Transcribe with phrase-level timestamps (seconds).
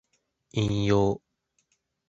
[0.57, 1.21] 引用